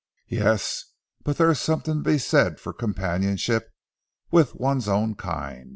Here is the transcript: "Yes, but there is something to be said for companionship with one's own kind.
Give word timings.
"Yes, 0.29 0.83
but 1.23 1.37
there 1.37 1.51
is 1.51 1.59
something 1.59 2.03
to 2.03 2.09
be 2.09 2.17
said 2.17 2.59
for 2.59 2.73
companionship 2.73 3.69
with 4.31 4.55
one's 4.55 4.87
own 4.87 5.13
kind. 5.13 5.69